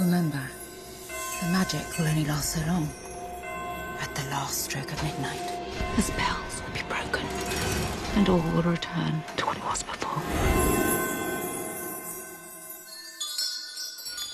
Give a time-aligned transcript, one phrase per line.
[0.00, 0.42] Remember,
[1.40, 2.88] the magic will only last so long.
[4.00, 5.40] At the last stroke of midnight,
[5.94, 7.24] the spells will be broken,
[8.16, 10.20] and all will return to what it was before.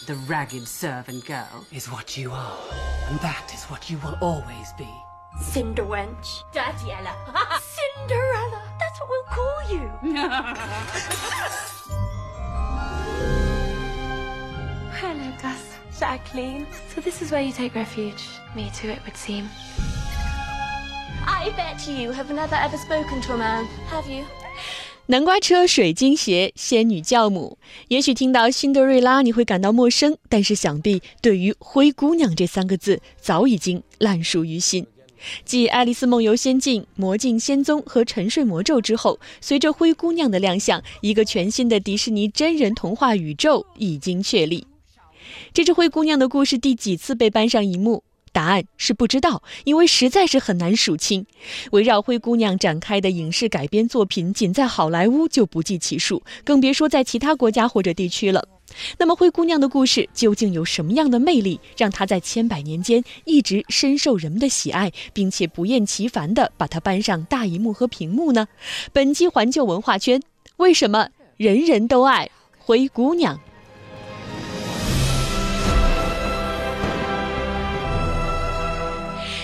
[0.07, 2.59] The ragged servant girl is what you are,
[3.09, 4.89] and that is what you will always be.
[5.43, 6.43] Cinderwench.
[6.53, 7.15] Dirty Ella.
[7.61, 8.63] Cinderella.
[8.79, 9.91] That's what we'll call you.
[15.01, 15.79] Hello, Gus.
[15.99, 16.67] Jacqueline.
[16.95, 18.23] So this is where you take refuge.
[18.55, 19.49] Me too, it would seem.
[21.27, 24.25] I bet you have never ever spoken to a man, have you?
[25.07, 27.57] 南瓜车、水晶鞋、仙女教母，
[27.89, 34.87] 也许听到辛德瑞拉你会感到陌生，但是想必对于灰姑娘这三个字早已经烂熟于心。
[35.47, 44.67] 继《爱丽丝梦游仙境》《魔镜仙踪》和《沉睡魔咒》之后，随着灰姑娘的亮相，一个全新的迪士尼真人童话宇宙已经确立。
[45.53, 48.03] 这只灰姑娘的故事第几次被搬上荧幕？
[48.33, 51.27] 答案是不知道，因为实在是很难数清。
[51.73, 58.47] 围绕灰姑娘展开的影视改编作品，仅在好莱坞就不计其数，更别说在其他国家或者地区了。
[58.99, 68.47] 那么，灰姑娘的故事究竟有什么样的魅力，让她在千百年间一直深受人们的喜爱，并且不厌其烦地把它搬上大荧幕和屏幕呢？
[68.93, 70.23] 本期环球文化圈，
[70.59, 73.41] 为什么人人都爱灰姑娘？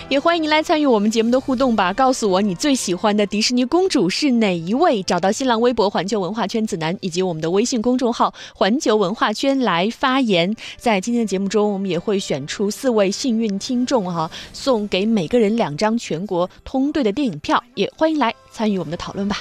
[0.08, 5.02] 也欢迎您来参与我们节目的互动吧，告诉我你最喜欢的迪士尼公主是哪一位？
[5.02, 10.54] 找到新浪微博“环球文化圈子楠”以及我们的微信公众号“环球文化圈”来发言。
[10.76, 17.60] 在今天的节目中，我们也会选出四位幸运听众哈，送给每个人两张全国通兑的电影票。
[17.74, 19.38] 也欢迎来参与我们的讨论吧。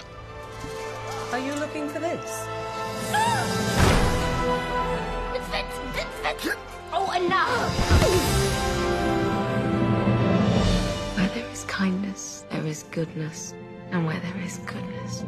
[12.76, 13.54] Is goodness.
[13.92, 15.24] And where there is goodness,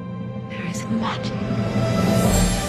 [0.50, 2.67] there is magic.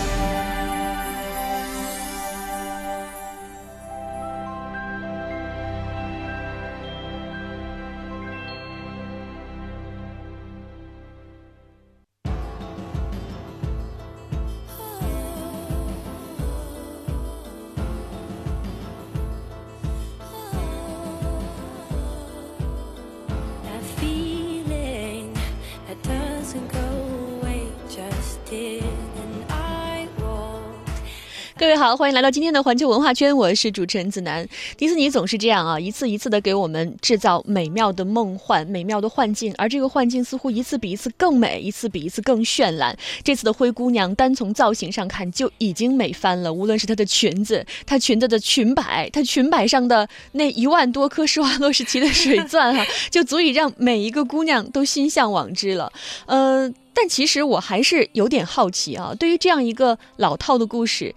[31.78, 34.44] 好，欢迎来到今天的环球文化圈，我是主持人子楠。
[34.76, 42.98] 迪士尼总是这样啊，一次一次的给我们制造美妙的梦幻、美妙的幻境，而这个幻境似乎一次比一次更美，一次比一次更绚烂。
[43.22, 55.92] 这次的灰姑娘，单从造型上看就已经美翻了，无论是她的裙子，她裙子的裙摆，她裙摆上的那一万多颗施华洛世奇的水钻哈、就足以让每一个姑娘都心向往之了。
[56.26, 61.14] 呃，但其实我还是有点好奇啊，对于这样一个老套的故事。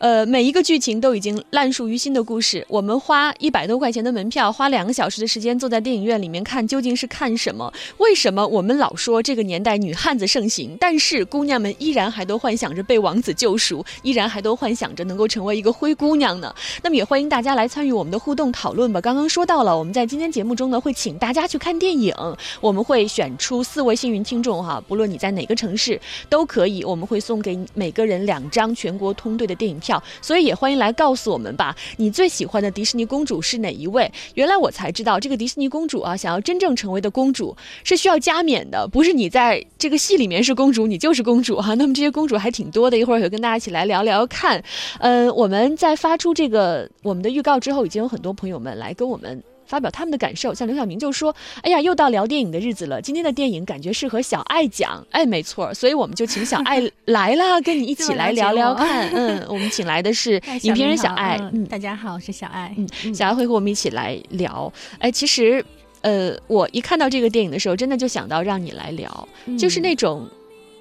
[0.00, 7.70] 呃，每一个剧情都已经烂熟于心的故事，我们花一百多块钱的门票，花两个小时的时间坐在电影院里面看，究竟是看什么？
[7.98, 16.54] 为什么我们老说这个年代女汉子盛行，但是姑娘们依然还都幻想着被王子救赎，依然还都幻想着能够成为一个灰姑娘呢？
[16.82, 19.02] 那么也欢迎大家来参与我们的互动讨论吧。
[19.02, 22.14] 刚刚说到了，我们在今天节目中呢，会请大家去看电影，
[22.62, 26.00] 我们会选出四位幸运听众哈，不论你在哪个城市
[26.30, 29.89] 都可以，我们会送给每个人两张全国通兑的电影票。
[30.20, 34.10] 所以也欢迎来告诉我们吧，你最喜欢的迪士尼公主是哪一位？
[34.34, 44.62] 原来我才知道，这个迪士尼公主啊，想要真正成为的公主是需要加冕的，不是你在这个戏里面是公主，你就是公主哈、那么这些公主还挺多的，一会儿也会跟大家一起来聊聊看。
[44.98, 49.42] 嗯，我们在发出这个我们的预告之后，已经有很多朋友们来跟我们。
[49.70, 51.32] 发表他们的感受，像刘晓明就说
[51.62, 59.08] ：“哎呀，又到聊电影的日子了，今天的电影感觉适合小爱讲。”哎，没错，所以我们就请小爱 来啦，跟你一起来聊聊看。
[59.14, 62.74] 嗯，我们请来的是 影评人小爱，嗯，大家好，我是小爱。
[62.76, 64.72] 嗯，小爱会和我们一起来聊。
[64.98, 65.64] 哎，其实，
[66.00, 70.28] 呃，我一看到这个电影的时候，真的就想到让你来聊，就是那种。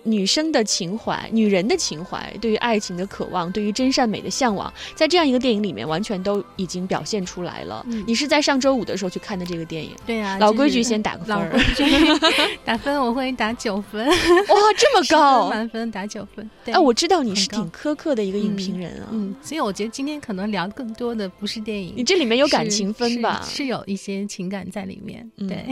[0.09, 7.85] 女生的情怀，女人的情怀，对于爱情的渴望，对于真善美的向往，在这样一个电影里面，完全都已经表现出来了。
[8.07, 9.91] 你是在上周五的时候去看的这个电影？
[10.05, 11.51] 对啊，老规矩，先打个分儿。
[12.65, 14.07] 打分我会打九分。
[14.07, 16.49] 哇，这么高，满分打九分。
[16.65, 19.07] 哎，我知道你是挺苛刻的一个影评人啊。
[19.11, 23.45] 嗯，所以我觉得今天可能聊更多的不是电影，你这里面有感情分吧？
[23.47, 25.29] 是有一些情感在里面。
[25.37, 25.65] 对，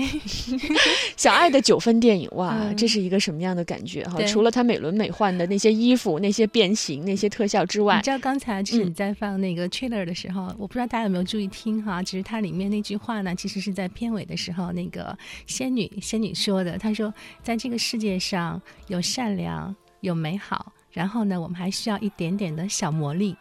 [1.16, 4.18] 小爱的九分电影，哇， 这是一个什么样的感觉哈？
[4.28, 8.88] 对除了它美轮美奂的那些衣服、那些变形、那些特效之外你，知道刚才就是嗯。
[8.88, 23.36] 你在放那个 trailer 的时候，我不知道大家有没有注意听哈，其实它里面那句话呢，其实是在片尾的时候，那个仙女仙女说的，她说在这个世界上有善良，有美好，然后呢，我们还需要一点点的小魔力，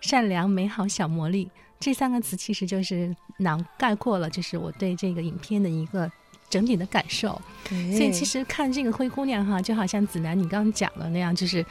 [0.00, 6.10] 善良、美好、小魔力这三个词其实就是囊概括了，就是我对这个影片的一个
[6.48, 7.40] 整体的感受。
[7.68, 11.64] 所以其实看这个灰姑娘哈，就好像子楠你刚刚讲的那样，就是，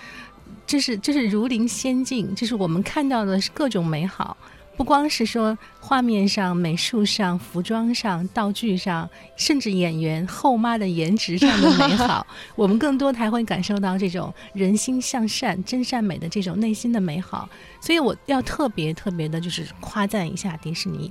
[0.68, 4.36] 就是就是如临仙境，就是我们看到的是各种美好，
[4.76, 12.28] 不光是说画面上、美术上、服装上、道具上，甚至演员后妈的颜值上的美好，
[12.58, 17.48] 我们更多的还会感受到这种人心向善、真善美的这种内心的美好。
[17.80, 21.10] 所以我要特别特别的，就是夸赞一下迪士尼。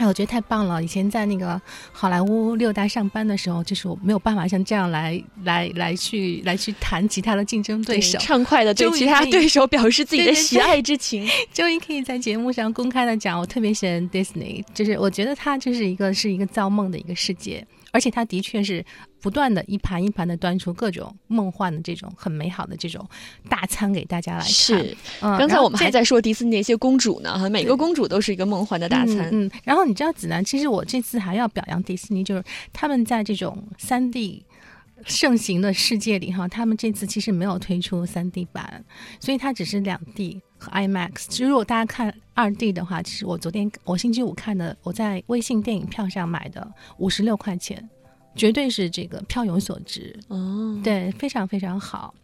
[0.00, 0.82] 哎，我觉得太棒了！
[0.82, 1.60] 以前在那个
[1.92, 11.28] 好莱坞六大上班的时候，就是我没有办法像这样来来来去来去谈其他的竞争对手，畅快的对其他对手表示自己的喜爱之情。
[11.52, 17.62] 终于可以在节目上公开的讲，我特别喜欢 Disney，就是我觉得它就是一个是一个造梦的一个世界，
[17.92, 18.82] 而且它的确是
[19.20, 23.06] 不断的一盘一盘的端出各种梦幻的这种很美好的这种
[23.48, 24.48] 大餐给大家来看。
[24.48, 29.18] 是，嗯，刚才我们还在说迪士尼那些公主呢，哈，每个公主都是一个梦幻的大餐。
[29.32, 29.46] 嗯。
[29.46, 34.44] 嗯，然后你知道子楠，其实我这次还要表扬迪士尼，就是他们在这种三 D
[35.04, 38.84] 盛行的世界里哈，他们这次其实没有推出三 D 版，
[39.18, 41.26] 所以它只是两 D 和 IMAX。
[41.28, 47.88] 其实如果大家看二 D 的话，其实我昨天我星期五看的，我在微信电影票上买的五十六块钱，
[48.34, 50.18] 绝对是这个票有所值。
[50.28, 52.14] 哦，对，非常非常好。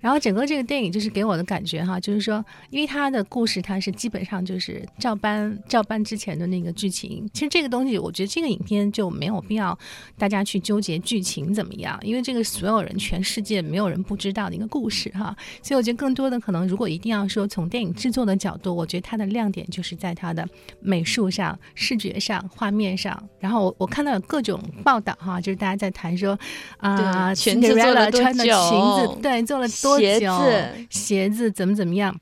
[0.00, 7.28] 然后整个这个电影就是给我的感觉哈，就是说，因为它的故事它是基本上就是照搬照搬之前的那个剧情。
[7.32, 9.76] 其实这个东西，我觉得这个影片就没有必要
[10.18, 15.36] 大家去纠结剧情怎么样，因为这个所有人全世界没有人不知道的一个故事哈。
[15.62, 20.46] 所以我觉得更多的可能，如果一定要说从电影制作的角度，我觉得它的亮点就是在它的
[20.80, 23.22] 美术上、视觉上、画面上。
[23.38, 26.38] 然后我我看到有各种报道哈，就是大家在谈说
[26.78, 32.18] 啊，对裙子做了多穿的裙久子，对，做了多鞋子鞋子怎么怎么样。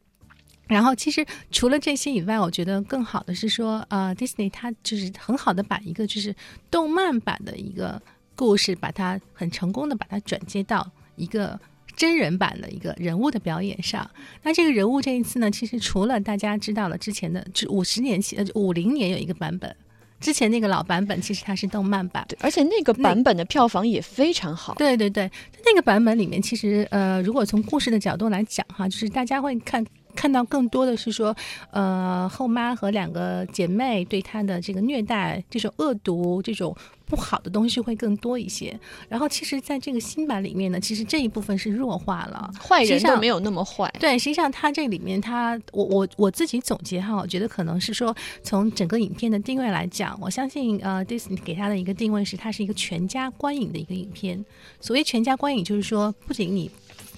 [0.66, 6.34] 然后，其实除了这些以外，我觉得更好的是说，呃，Disney 它就是很好的把一个就是
[6.70, 8.00] 动漫版的一个
[8.34, 11.60] 故事，把它很成功的把它转接到一个
[11.94, 14.10] 真人版的一个人物的表演上。
[14.42, 19.76] 那这个人物这一次呢，其实除了大家知道了之前的，就五十年前、呃五零年有一个版本，
[20.24, 22.24] 之前那个老版本其实它是动漫版。
[22.26, 24.72] 对，而且那个版本的票房也非常好。
[24.78, 25.30] 对对对，
[25.66, 31.34] 那个版本里面，其实呃，如果从故事的角度来讲哈，就是大家会看看到更多的是说，
[31.70, 36.74] 呃，后妈和两个姐妹对她的这个虐待、这种恶毒、这种
[37.06, 38.78] 不好的东西会更多一些。
[39.08, 43.92] 然后，其实在这个新版里面呢，其实这一部分是弱化了，坏人都没有那么坏。
[44.00, 54.42] 对，实际上它这里面它，我我我自己总结哈，我觉得可能是说从整个影片的定位来讲，我相信呃，Disney 给它的一个定位是它是一个全家观影的一个影片。
[54.80, 56.70] 所谓全家观影，就是说不仅你。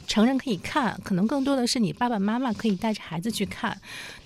[0.06, 3.76] 成人可以看，可能更多的是你爸爸妈妈可以带着孩子去看。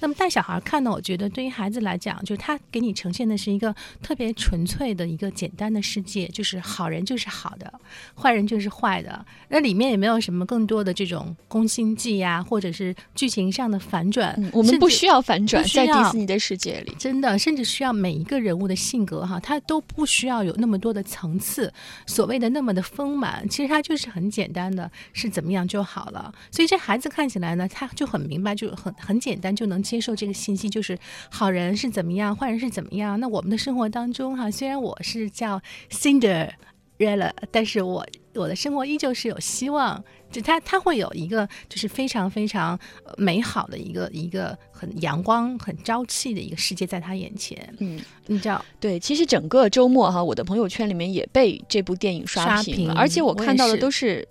[0.00, 0.90] 那么带小孩看呢？
[0.90, 7.72] 我觉得对于孩子来讲，就是他给你呈现的是一个特别纯粹的一个简单的世界，就是好人就是好的，
[8.14, 9.24] 坏人就是坏的。
[9.48, 14.34] 那里面也没有什么更多的这种攻心计呀、或者是剧情上的反转。
[14.38, 16.94] 嗯，我们不需要反转，在迪士尼的世界里。
[16.98, 21.72] 真的，甚至需要每一个人物的性格哈，他都不需要有那么多的层次，
[22.06, 26.32] 所谓的那么的丰满，其实他就是很简单的，是怎么样就好了。
[26.50, 30.98] 所以这孩子看起来呢，他就很明白，就很很简单就能接受这个信息，就是
[31.30, 33.18] 好人是怎么样，坏人是怎么样。
[33.20, 40.02] 那我们的生活当中哈，虽然我是叫 Cinderella，但是我我的生活依旧是有希望。
[40.30, 47.58] 就他他会有一个就是非常非常呃美好的一个一个很阳光、很朝气的一个世界在他眼前。
[47.80, 47.98] 嗯，
[48.28, 54.28] 你知道，对，其实整个周末哈，我的朋友圈里面也被这部电影刷刷屏了，屏而且我看到的是都是。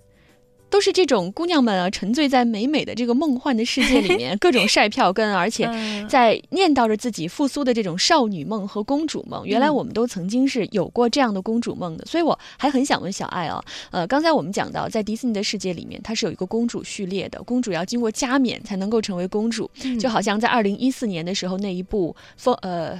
[0.70, 9.46] 都是这种姑娘们啊，沉醉在美美的这个梦幻的世界里面， 各种晒票根，而且嗯在念叨着自己复苏的这种少女梦和公主梦。
[9.46, 22.98] 原来嗯我们都曾经是有过这样的公主梦的，所以我还很想问小爱啊，呃，刚才我们讲到，在迪士尼的世界里面，它是有一个公主序列的，公主要经过加冕才能够成为公主，嗯就好像在二零一四年的时候那一部风呃。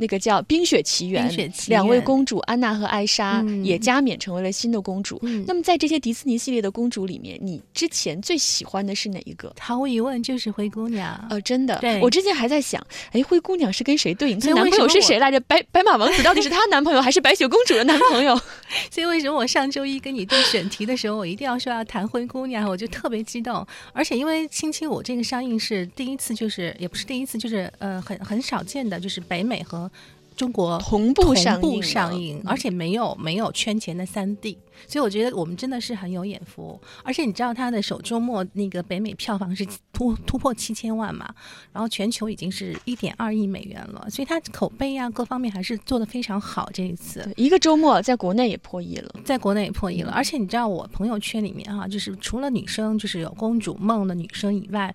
[0.00, 1.30] 那个叫《冰雪奇缘》，
[1.68, 5.18] 两位公主安娜和艾莎嗯也加冕成为了新的公主。
[5.22, 9.54] 嗯那么在这些迪士尼系列的公主里面，你之前最喜欢的是哪一个？
[9.60, 11.26] 毫无疑问就是灰姑娘。
[11.28, 14.40] 呃，真的对，我之前还在想，哎，灰姑娘是跟谁对应？
[14.40, 15.38] 她男朋友是谁来着？
[15.40, 18.34] 白白马王子 到底是她男朋友还是白雪公主的男朋友？
[18.90, 23.66] 所以为什么我上周一跟你对选题的时候，我一定要说要谈灰姑娘，我就特别激动。
[23.92, 29.89] 而且因为星期五这个上映是第一次，就是也不是第一次，就是呃很很少见的，就是北美和
[30.36, 34.56] 中国同步上映上映，嗯而且没有没有圈钱的三 D，
[34.88, 36.80] 所以我觉得我们真的是很有眼福。
[37.04, 41.28] 而且你知道它的首周末那个北美票房是突突破七千万嘛，
[41.74, 46.70] 然后全球已经是一点二亿美元了，所以它口碑啊各方面还是做得非常好。
[46.72, 49.14] 这一次一个周末在国内也破亿了。
[49.22, 54.94] 在国内也破亿嗯了，而且你知道我朋友圈里面哈、就是除了女生就是有公主梦的女生以外。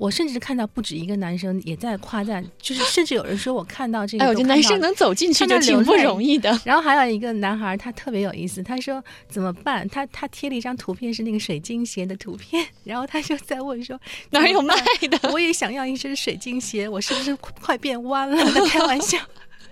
[0.00, 6.58] 我甚至看到不止一个男生也在夸赞，就是甚至有人说我看到这个哎，我觉得看到了男生能走进去就挺不容易的。
[6.64, 9.86] 然后还有一个男孩，他特别有意思，他说怎么办？
[9.90, 14.74] 他他贴了一张图片是那个水晶鞋的图片， 然后他就在问说哪儿有卖
[15.10, 15.30] 的？
[15.32, 18.42] 我也想要一只水晶鞋，我是不是快变弯了？
[18.52, 19.18] 他开玩笑。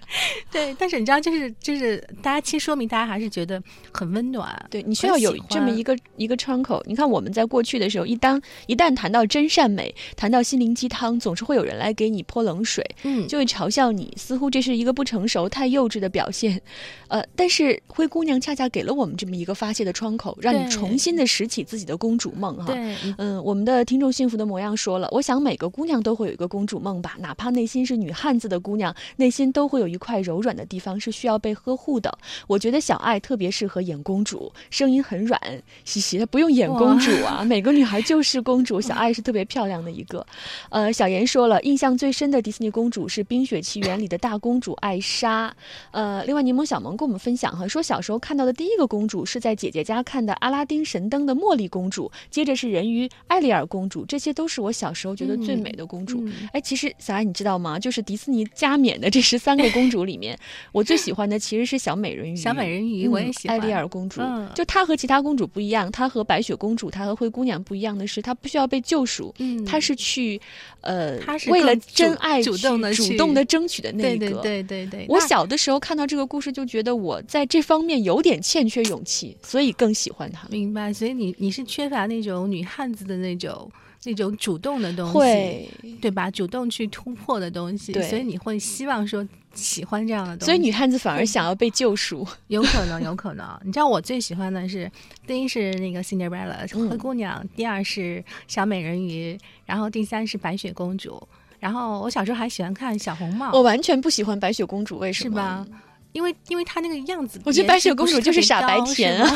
[0.50, 3.62] 对，但是你知道，就是就是，大家其实说明大家还是觉得
[3.92, 4.48] 很温暖。
[4.70, 6.82] 对你需要有这么一个个一个窗口。
[6.86, 16.60] 你看我们在过去的时候，一当一旦谈到真善美，谈到心灵鸡汤，总是会有人来给你泼冷水，嗯，就会嘲笑你，似乎这是一个不成熟、太幼稚的表现。
[17.08, 22.66] 呃，但是灰姑娘恰恰给了我们这么一个发泄的窗口，让你重新的拾起自己的公主梦哈。
[22.66, 32.17] 对，嗯，我们的听众幸福的模样说了，我想每个姑娘都会有一个公主梦吧，哪怕内心是女汉子的姑娘，内心都会有一块柔软的地方是需要被呵护的。
[32.47, 35.40] 我觉得小爱特别适合演公主，声音很软，
[35.85, 40.25] 嘻嘻，她不用演公主啊，每个女孩就是公主，小爱是特别漂亮的一个。
[40.71, 45.55] 呃，小妍说了，印象最深的迪士尼公主是《冰雪奇缘》里的大公主艾莎。
[45.90, 56.23] 呃，另外柠檬小萌跟我们分享哈，说小时候看到的第一个公主是在姐姐家看的《阿拉丁神灯》的茉莉公主，接着是人鱼艾丽尔公主，这些都是我小时候觉得最美的公主。
[56.26, 57.78] 嗯哎，其实小爱你知道吗？
[57.78, 60.38] 就是迪士尼加冕的这十三个公主里面，
[60.73, 62.37] 我最喜欢的其实是小美人鱼。
[62.37, 70.40] 小美人鱼嗯我也喜欢艾丽尔公主，嗯就她和其他公主不一样，她和白雪公主、她和灰姑娘不一样的是，她不需要被救赎，嗯她是去，
[70.80, 74.28] 呃，她是为了真爱主动地去去主动的争取的那一个。
[74.40, 80.47] 对对对对，我小的时候看到这个故事，就觉得我在这方面有点欠缺勇气，所以更喜欢她。
[80.50, 83.71] 明白，所以你你是缺乏那种女汉子的那种
[84.04, 85.68] 那种主动的东西，
[86.00, 86.30] 对吧？
[86.30, 89.26] 主动去突破的东西，对所以你会希望说
[89.62, 90.44] 喜欢这样的东西。
[90.46, 92.26] 所以女汉子反而想要被救赎。
[92.46, 93.46] 有可能，有可能。
[93.64, 94.90] 你知道我最喜欢的是，
[95.26, 101.26] 第一是那个 Cinderella 嗯灰姑娘，第二是小美人鱼，然后第三是白雪公主。
[101.58, 105.30] 然后我小时候还喜欢看小红帽，我完全不喜欢白雪公主，为什么？
[105.30, 105.78] 是吧？？
[106.12, 109.30] 因为因为她那个样子，我觉得白雪公主就是傻白甜啊。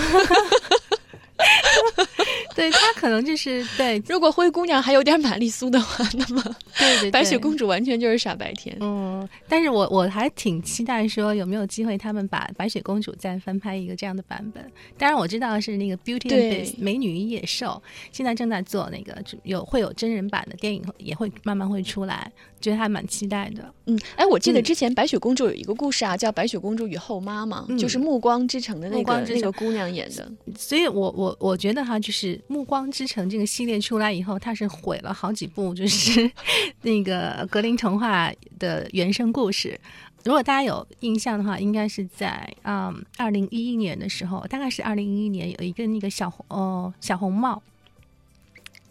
[2.63, 6.43] 对她可能就是 对如果灰姑娘还有点玛丽苏的话，那么
[6.79, 8.77] 对对，白雪公主完全就是傻白甜。
[8.81, 14.65] 嗯，但是我我还挺期待说有没有机会他们把白雪公主再翻拍一个这样的版本。
[14.97, 23.73] 当然我知道是那个 Beauty and 对 Beast 美女与野兽，现在正在做那个有会有真人版的电影也会慢慢会出来，觉得还蛮期待的。
[23.87, 30.31] 嗯，哎，我记得嗯之前白雪公主有一个故事啊，叫《白雪公主与后妈》嘛，嗯就是《暮光之城》的那个那个姑娘演的。
[30.57, 36.31] 所以我我我觉得哈，就是《暮光之城》这个系列出来以后，它是毁了好几部，就是
[36.83, 39.81] 那个格林童话的原生故事。
[40.25, 47.63] 如果大家有印象的话，应该是在嗯二零一一年的时候，大概是二零一一年有一个那个小红哦小红帽。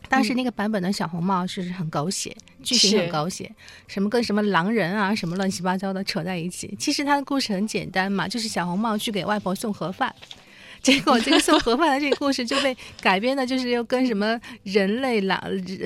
[0.09, 3.49] 当时那个版本的小红帽是很狗血，剧情很狗血，
[3.87, 6.75] 什么跟什么狼人啊，什么乱七八糟的扯在一起。
[6.77, 10.13] 其实它的故事很简单嘛，就是小红帽去给外婆送盒饭，
[10.81, 15.39] 结果这个送盒饭的这个故事就被改编的，就是又跟什么人类狼、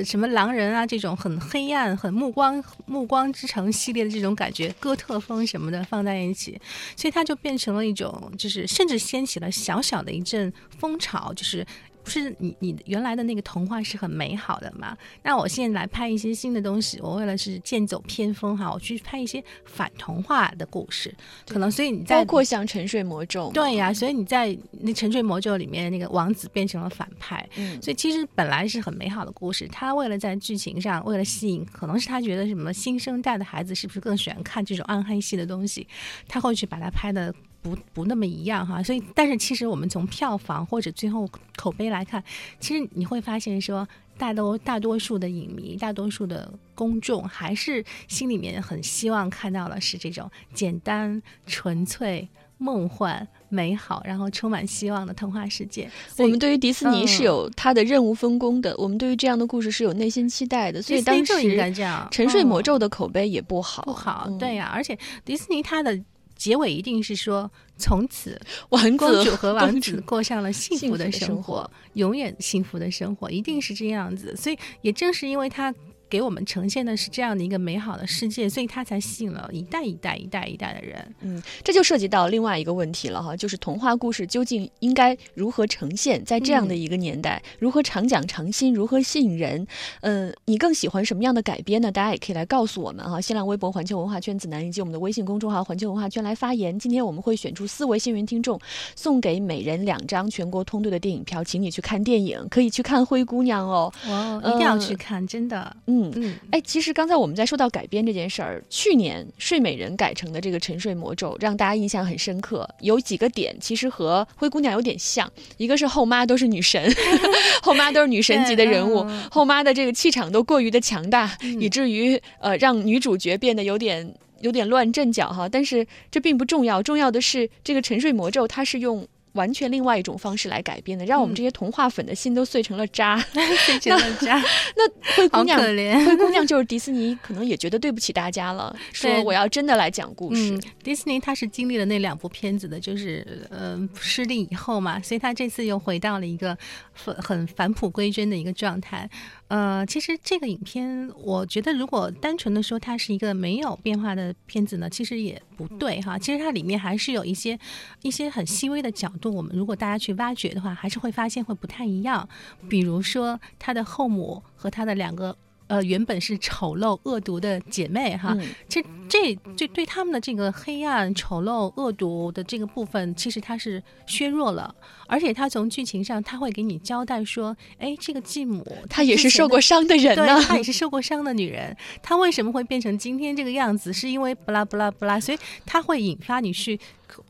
[0.05, 6.59] 什么狼人啊这种很黑暗、很暮光暮光之城系列的这种感觉，哥特风什么的放在一起，
[6.95, 11.65] 所以它就变成了一种，就是甚至掀起了小小的一阵风潮，就是。
[12.05, 14.95] 不是你你原来的那个童话是很美好的嘛？
[15.23, 21.13] 那我现在来拍一些新的东西，我为了是剑走偏锋哈，我去拍一些反童话的故事，
[21.47, 35.87] 可能所以你在包括像《沉睡魔咒》，对呀、所以你在那《沉睡魔咒》里面那个王子变成了反派，嗯，所以其实本来是很美好的故事，他为了在剧情上，为了吸引，可能是他觉得什么新生代的孩子是不是更喜欢看这种暗黑系的东西，
[36.27, 37.33] 他会去把它拍的。
[37.65, 42.23] 不不那么一样哈，所以但是其实我们从票房或者最后口碑来看，
[42.59, 43.87] 其实你会发现说，
[44.19, 52.29] 大多大多数的影迷、大多数的公众，还是心里面很希望看到的是这种简单、纯粹、
[52.59, 55.89] 梦幻、美好，然后充满希望的童话世界。
[56.19, 57.25] 我们对于迪士尼是嗯。
[57.25, 64.37] 有它的任务分工的，我们对于这样的故事是有内心期待的，所以当迪士尼就应该时这样《沉睡魔嗯咒》的口碑也不好，不好，嗯。
[64.37, 64.95] 对呀、而且
[65.25, 65.99] 迪士尼它的
[66.35, 68.39] 结尾一定是说，从此
[68.69, 74.35] 王公子主和王子过上了幸福的生生活，永远幸福的生活，一定是这样子。
[74.35, 75.73] 所以也正是因为它
[76.09, 81.15] 给我们呈现的是这样的一个美好的世界，所以它才吸引了一代一代一代一代的人。
[81.21, 89.65] 嗯，这就涉及到另外一个问题了哈，就是童话故事究竟应该如何呈现，在这样的一个年代，如何常讲常新，如何吸引人？
[90.01, 91.91] 嗯、你更喜欢什么样的改编呢？
[91.91, 96.77] 大家也可以来告诉我们哈，新浪微博环球文化圈子南以及我们的微信公众号环球文化圈来发言。
[96.77, 98.59] 今天我们会选出四位幸运听众，
[98.95, 103.91] 送给每人两张全国通兑的电影票，请你去看电影，可以去看《灰姑娘》哦。
[104.07, 105.75] 哦，一定要嗯去看，真的。
[105.87, 112.67] 嗯，嗯嗯，哎，其实刚才我们在说到改编这件事儿，去年睡美人改成的这个《沉睡魔咒》，让大家印象很深刻。
[112.81, 116.93] 有几个点其实和灰姑娘有点像，一个是后妈都是女神，
[117.63, 124.13] 后妈都是女神级的人物后妈的这个气场都过于的强大，嗯以至于呃让女主角变得有点。
[124.41, 133.17] 有点乱阵脚哈，但是这并不重要，重要的是这个《沉睡魔咒》，它是用完全另外一种方式来改编的，让我们嗯这些童话粉的心都碎成了渣。
[133.65, 134.41] 碎成了渣，
[134.75, 135.59] 那灰姑娘。
[135.59, 146.57] 灰姑娘就是迪士尼，可能也觉得对不起大家了，说我要真的来讲故事嗯。，迪士尼他是经历了那两部片子的，就是呃失利以后嘛，所以他这次又回到了一个
[146.93, 149.09] 很很返璞归真的一个状态。
[149.47, 156.17] 呃，其实这个影片，我觉得如果单纯的说它是一个没有变化的片子呢，其实也不对哈。
[156.17, 157.57] 其实它里面还是有一些
[158.01, 162.27] 一些很细微的角度，我们如果大家去挖掘的话，还是会发现会不太一样。
[162.67, 165.37] 比如说，他的后母和他的两个。
[165.67, 174.73] 呃，原本是丑陋恶毒的姐妹哈，嗯其实这这对他们的这个黑暗、丑陋、恶毒的这个部分，其实它是削弱了，
[175.07, 180.39] 而且他从剧情上他会给你交代说，哎，这个继母她也是受过伤的人对，呢。
[180.41, 183.91] 她也是受过伤的女人，她为什么会变成今天这个样子？
[183.91, 186.79] 是因为不啦不啦不啦，所以她会引发你去。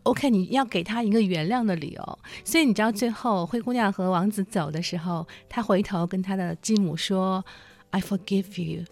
[0.03, 7.43] OK，你要给她一个原谅的理由，所以你知道最后灰姑娘和王子走的时候，她回头跟她的继母说
[7.95, 8.83] ：“I forgive you。”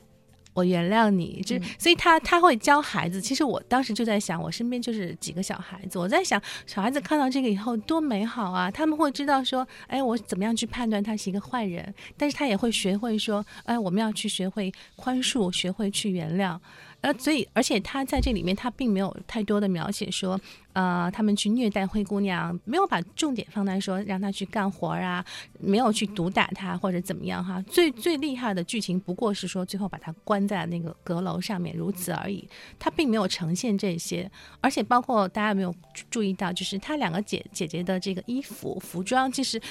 [0.55, 3.19] 我原谅你，就是，所以他他会教孩子。
[3.19, 8.69] 其实我当时就在想，我身边就是几个小孩子，我在想，小孩子看到这个以后多美好啊！
[8.69, 16.59] 他们会知道说，哎，我怎么样去判断他是一个坏人，但是他也会学会说，哎，我们要去学会宽恕，学会去原谅。
[17.01, 20.39] 呃，所以，而且他在这里面，他并没有太多的描写说，
[20.73, 25.23] 呃，他们去虐待灰姑娘，没有把重点放在说让她去干活啊，
[25.59, 27.61] 没有去毒打她或者怎么样哈。
[27.63, 32.47] 最最厉害的剧情不过是说最后把她关在那个阁楼上面，如此而已。
[32.77, 34.29] 他并没有呈现这些，
[34.61, 35.73] 而且包括大家有没有
[36.09, 39.61] 注意到，就是他两个姐姐姐的这个衣服服装，其实。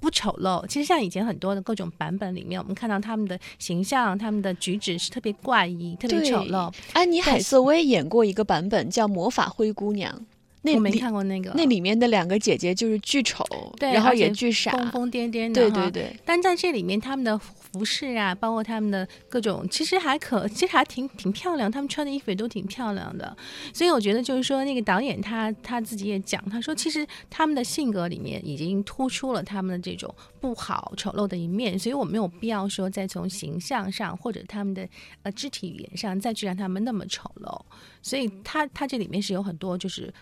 [0.00, 6.72] 不丑陋，其实像以前很多的各种版本里面，我们看到他们的形象、他们的举止是特别怪异、特别丑陋。
[6.94, 10.10] 安妮海瑟薇演过一个版本叫《魔法灰姑娘》，
[10.64, 13.44] 那我没看过那个，那里面的两个姐姐就是巨丑，
[13.78, 17.38] 对，然后也巨傻，疯疯癫癫的，对对对，但在这里面，他们的
[17.74, 23.36] 服饰啊，包括他们的各种，其实还可，其实还挺挺漂亮，他们穿的衣服也都挺漂亮的。
[23.72, 34.88] 所以我觉得，就是说，那个导演他他自己也讲，他说，其实他们的性格里面已经突出了他们的这种不好、丑陋的一面，所以我没有必要说再从形象上或者他们的
[35.24, 37.60] 呃肢体语言上再去让他们那么丑陋。
[38.00, 40.12] 所以他他这里面是有很多就是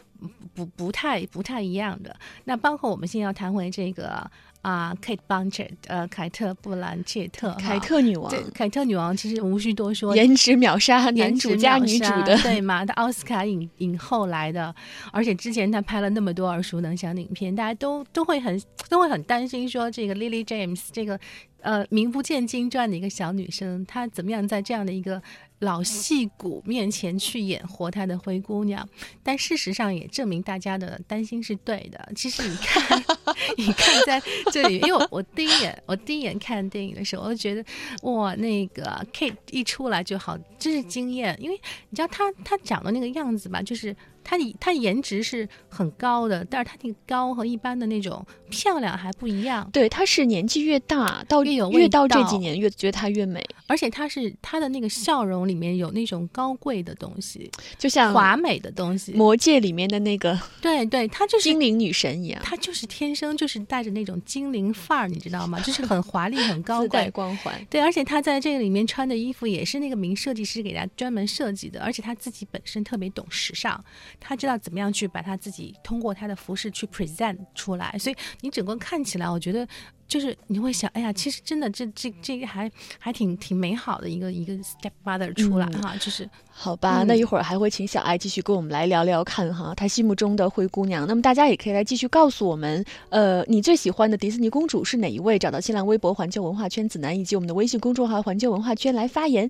[0.54, 2.16] 不不太不太一样的。
[2.44, 4.30] 那包括我们现在要谈回这个
[4.62, 12.86] 啊、Kate Blanchett，呃，凯特布兰切特，凯特女王，凯特女王其实无需多说，颜值秒杀男主加女主的，对嘛？
[12.86, 14.72] 她奥斯卡影影后来的，
[15.10, 21.18] 而且之前她拍了那么多耳熟能详的影片，大家都都会很都会很担心说这个 Lily James 这个
[21.60, 25.20] 呃名不见经传的一个小女生，她怎么样在这样的一个
[25.62, 28.86] 老戏骨面前去演活他的灰姑娘？
[29.22, 32.12] 但事实上也证明大家的担心是对的。
[32.16, 33.04] 其实你看，
[33.56, 34.20] 你看在
[34.50, 37.64] 这里，因为我我第一眼我第一眼看电影的时候，我就觉得
[38.02, 41.38] 哇，那个 Kate 一出来就好，真是惊艳。
[41.40, 41.56] 因为
[41.90, 43.94] 你知道她她长的那个样子吧，就是
[44.24, 49.68] 她的她颜值是很高的，但是她那个高和一般的那种漂亮还不一样。
[49.72, 59.12] 对，她是年纪越大，到越有味越到这几年越觉得她越美，而且她是她的那个笑容里面有那种高贵的东西，就像华美的东西。
[59.12, 65.60] 魔戒里面的那个对 对，她就是精灵女神一样，她就是天生就是带着那种精灵范儿，你知道吗？
[65.60, 67.10] 就是很华丽、很高 贵。
[67.12, 67.54] 光环。
[67.68, 73.84] 对，而且她在这个里面穿的衣服也是那个名设计师给她专门设计的，而且她自己本身特别懂时尚，
[74.20, 79.66] 她知道怎么样去把他自己通过他的服饰去 present 出来，所以你整个看起来，我觉得
[80.06, 91.06] 就是你会想，哎呀，其实真的这这这个还还挺挺美好的一个一个 stepfather 出来嗯哈，就是好吧，嗯那一会儿还会请小爱继续跟我们来聊聊看哈，她心目中的灰姑娘。
[91.06, 95.38] 那么大家也可以来继续告诉我们，呃，你最喜欢的迪士尼公主是哪一位？
[95.38, 99.48] 找到新浪微博环球文化圈子南以及我们的微信公众号环球文化圈来发言。